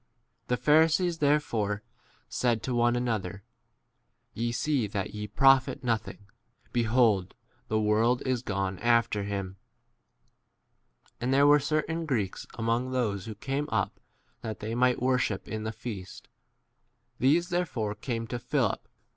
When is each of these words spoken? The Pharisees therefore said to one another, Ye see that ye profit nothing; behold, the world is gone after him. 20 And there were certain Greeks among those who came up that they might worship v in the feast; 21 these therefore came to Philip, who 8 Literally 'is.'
The 0.47 0.57
Pharisees 0.57 1.19
therefore 1.19 1.83
said 2.27 2.63
to 2.63 2.73
one 2.73 2.95
another, 2.95 3.43
Ye 4.33 4.51
see 4.51 4.87
that 4.87 5.13
ye 5.13 5.27
profit 5.27 5.83
nothing; 5.83 6.25
behold, 6.73 7.35
the 7.67 7.79
world 7.79 8.23
is 8.25 8.41
gone 8.41 8.79
after 8.79 9.21
him. 9.21 9.57
20 11.19 11.21
And 11.21 11.31
there 11.31 11.45
were 11.45 11.59
certain 11.59 12.07
Greeks 12.07 12.47
among 12.55 12.89
those 12.89 13.25
who 13.25 13.35
came 13.35 13.69
up 13.71 13.99
that 14.41 14.59
they 14.59 14.73
might 14.73 14.99
worship 14.99 15.45
v 15.45 15.51
in 15.51 15.65
the 15.65 15.71
feast; 15.71 16.27
21 17.17 17.17
these 17.33 17.49
therefore 17.49 17.93
came 17.93 18.25
to 18.25 18.39
Philip, 18.39 18.59
who 18.59 18.65
8 18.65 18.69
Literally 18.79 18.89
'is.' 18.89 18.99